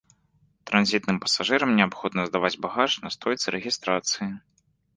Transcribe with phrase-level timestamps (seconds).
[0.71, 4.31] Транзітным пасажырам неабходна здаваць багаж на стойцы рэгістрацыі.